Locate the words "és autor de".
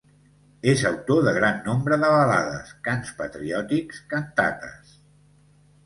0.71-1.33